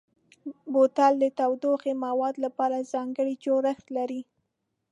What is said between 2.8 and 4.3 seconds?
ځانګړی جوړښت لري.